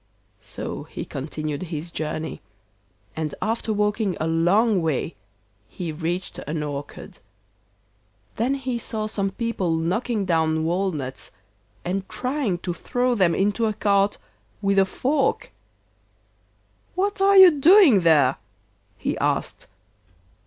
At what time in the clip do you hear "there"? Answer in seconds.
18.01-18.37